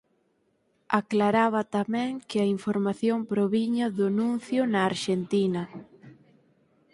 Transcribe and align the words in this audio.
Aclaraba 0.99 1.61
tamén 1.77 2.11
que 2.29 2.37
a 2.41 2.49
información 2.55 3.17
proviña 3.31 3.85
do 3.97 4.07
Nuncio 4.19 4.61
na 4.71 4.79
Arxentina. 4.91 5.63